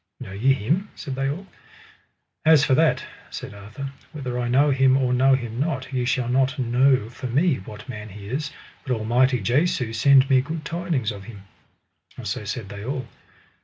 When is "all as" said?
1.29-2.65